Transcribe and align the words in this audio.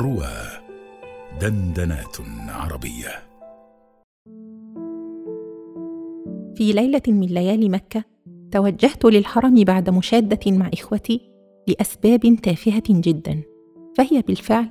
روى 0.00 0.32
دندنات 1.40 2.16
عربية. 2.48 3.08
في 6.54 6.72
ليلة 6.72 7.02
من 7.08 7.26
ليالي 7.26 7.68
مكة 7.68 8.04
توجهت 8.50 9.04
للحرم 9.04 9.64
بعد 9.64 9.90
مشادة 9.90 10.52
مع 10.52 10.70
إخوتي 10.74 11.30
لأسباب 11.68 12.36
تافهة 12.42 12.82
جدا 12.88 13.42
فهي 13.96 14.22
بالفعل 14.22 14.68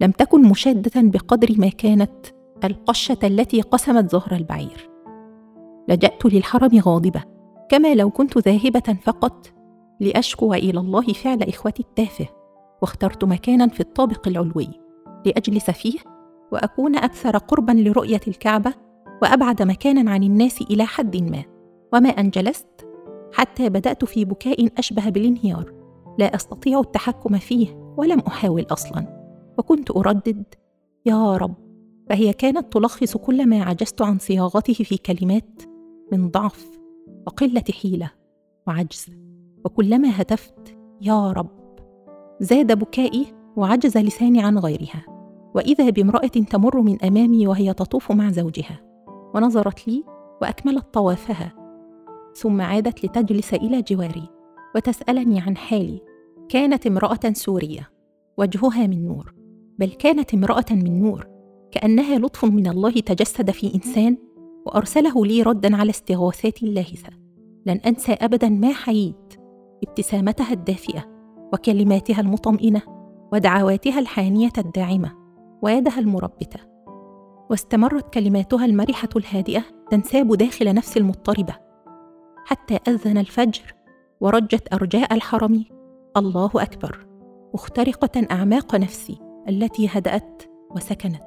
لم 0.00 0.10
تكن 0.10 0.42
مشادة 0.42 0.92
بقدر 0.96 1.54
ما 1.58 1.68
كانت 1.68 2.26
القشة 2.64 3.18
التي 3.24 3.60
قسمت 3.60 4.10
ظهر 4.12 4.32
البعير. 4.32 4.90
لجأت 5.88 6.26
للحرم 6.26 6.78
غاضبة 6.78 7.22
كما 7.70 7.94
لو 7.94 8.10
كنت 8.10 8.38
ذاهبة 8.38 8.96
فقط 9.02 9.52
لأشكو 10.00 10.54
إلى 10.54 10.80
الله 10.80 11.12
فعل 11.12 11.42
إخوتي 11.42 11.82
التافه. 11.82 12.39
واخترت 12.82 13.24
مكانا 13.24 13.68
في 13.68 13.80
الطابق 13.80 14.28
العلوي 14.28 14.68
لأجلس 15.26 15.70
فيه 15.70 15.98
وأكون 16.52 16.96
أكثر 16.96 17.36
قربا 17.38 17.72
لرؤية 17.72 18.20
الكعبة 18.28 18.74
وأبعد 19.22 19.62
مكانا 19.62 20.10
عن 20.10 20.22
الناس 20.22 20.62
إلى 20.62 20.84
حد 20.84 21.16
ما. 21.16 21.44
وما 21.92 22.08
أن 22.08 22.30
جلست 22.30 22.88
حتى 23.32 23.68
بدأت 23.68 24.04
في 24.04 24.24
بكاء 24.24 24.68
أشبه 24.78 25.08
بالانهيار. 25.08 25.72
لا 26.18 26.34
أستطيع 26.34 26.80
التحكم 26.80 27.38
فيه 27.38 27.94
ولم 27.96 28.20
أحاول 28.20 28.66
أصلا. 28.70 29.20
وكنت 29.58 29.90
أردد 29.90 30.44
يا 31.06 31.36
رب! 31.36 31.54
فهي 32.08 32.32
كانت 32.32 32.72
تلخص 32.72 33.16
كل 33.16 33.46
ما 33.48 33.62
عجزت 33.62 34.02
عن 34.02 34.18
صياغته 34.18 34.74
في 34.74 34.96
كلمات 34.96 35.62
من 36.12 36.28
ضعف 36.28 36.66
وقلة 37.26 37.64
حيلة 37.82 38.10
وعجز. 38.66 39.06
وكلما 39.64 40.20
هتفت 40.20 40.76
يا 41.00 41.32
رب! 41.32 41.59
زاد 42.40 42.78
بكائي 42.78 43.26
وعجز 43.56 43.98
لساني 43.98 44.42
عن 44.42 44.58
غيرها 44.58 45.04
وإذا 45.54 45.90
بامرأة 45.90 46.26
تمر 46.26 46.80
من 46.80 47.04
أمامي 47.04 47.46
وهي 47.46 47.74
تطوف 47.74 48.12
مع 48.12 48.30
زوجها 48.30 48.80
ونظرت 49.34 49.88
لي 49.88 50.04
وأكملت 50.42 50.94
طوافها 50.94 51.52
ثم 52.34 52.60
عادت 52.60 53.04
لتجلس 53.04 53.54
إلى 53.54 53.82
جواري 53.82 54.28
وتسألني 54.74 55.40
عن 55.40 55.56
حالي. 55.56 56.00
كانت 56.48 56.86
امرأة 56.86 57.32
سورية 57.32 57.90
وجهها 58.38 58.86
من 58.86 59.04
نور 59.04 59.34
بل 59.78 59.88
كانت 59.88 60.34
امرأة 60.34 60.64
من 60.70 61.02
نور 61.02 61.26
كأنها 61.72 62.18
لطف 62.18 62.44
من 62.44 62.66
الله 62.66 62.90
تجسد 62.90 63.50
في 63.50 63.74
إنسان 63.74 64.16
وأرسله 64.66 65.26
لي 65.26 65.42
ردا 65.42 65.76
على 65.76 65.90
استغاثاتي 65.90 66.66
اللاهثه 66.66 67.10
لن 67.66 67.76
أنسى 67.86 68.12
ابدا 68.12 68.48
ما 68.48 68.72
حييت 68.72 69.34
ابتسامتها 69.88 70.52
الدافئة. 70.52 71.19
وكلماتها 71.52 72.20
المطمئنة 72.20 72.82
ودعواتها 73.32 73.98
الحانية 73.98 74.52
الداعمة 74.58 75.12
ويدها 75.62 75.98
المربتة. 75.98 76.60
واستمرت 77.50 78.14
كلماتها 78.14 78.64
المرحة 78.64 79.08
الهادئة 79.16 79.62
تنساب 79.90 80.34
داخل 80.34 80.74
نفسي 80.74 80.98
المضطربة. 80.98 81.54
حتى 82.46 82.78
أذن 82.88 83.18
الفجر 83.18 83.74
ورجت 84.20 84.74
أرجاء 84.74 85.14
الحرم 85.14 85.64
الله 86.16 86.50
أكبر! 86.54 87.06
مخترقة 87.54 88.26
أعماق 88.30 88.74
نفسي 88.74 89.18
التي 89.48 89.88
هدأت 89.88 90.42
وسكنت. 90.70 91.22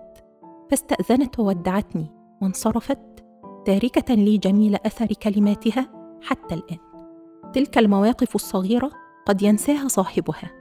فاستأذنت 0.71 1.39
وودعتني 1.39 2.11
وانصرفت 2.41 3.25
تاركة 3.65 4.13
لي 4.13 4.37
جميل 4.37 4.75
أثر 4.75 5.07
كلماتها 5.07 5.89
حتى 6.21 6.55
الآن. 6.55 6.77
تلك 7.53 7.77
المواقف 7.77 8.35
الصغيرة 8.35 8.91
قد 9.25 9.41
ينساها 9.41 9.87
صاحبها 9.87 10.51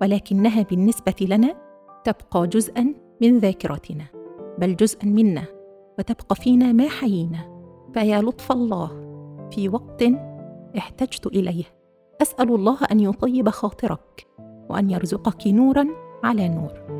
ولكنها 0.00 0.62
بالنسبة 0.62 1.14
لنا 1.20 1.54
تبقى 2.04 2.46
جزءا 2.46 2.94
من 3.20 3.38
ذاكرتنا 3.38 4.04
بل 4.58 4.76
جزءا 4.76 5.06
منا 5.06 5.44
وتبقى 5.98 6.36
فينا 6.36 6.72
ما 6.72 6.88
حيينا. 6.88 7.58
فيا 7.94 8.20
لطف 8.20 8.52
الله 8.52 8.88
في 9.52 9.68
وقت 9.68 10.04
احتجت 10.78 11.26
إليه. 11.26 11.64
أسأل 12.22 12.54
الله 12.54 12.78
أن 12.92 13.00
يطيب 13.00 13.48
خاطرك 13.48 14.26
وأن 14.70 14.90
يرزقك 14.90 15.46
نورا 15.46 15.86
على 16.24 16.48
نور. 16.48 16.97